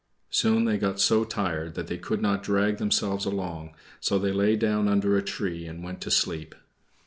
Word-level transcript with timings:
Soon 0.31 0.65
they 0.65 0.79
got 0.79 0.99
so 0.99 1.23
tired 1.23 1.75
that 1.75 1.85
they 1.85 1.99
could 1.99 2.23
not 2.23 2.41
drag 2.41 2.77
themselves 2.77 3.23
along, 3.23 3.75
so 3.99 4.17
they 4.17 4.31
lay 4.33 4.55
down 4.55 4.87
under 4.87 5.15
a 5.15 5.21
tree 5.21 5.67
and 5.67 5.83
went 5.83 6.01
to 6.01 6.09
sleep. 6.09 6.55